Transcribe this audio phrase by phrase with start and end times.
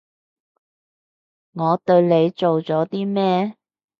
[1.53, 3.55] 我對你做咗啲咩？